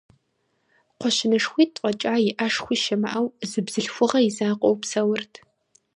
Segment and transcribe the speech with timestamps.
[0.95, 5.33] КхъуэщынышхуитӀ фӀэкӀа, иӀэшхуи щымыӀэу, зы бзылъхугъэ и закъуэу псэурт.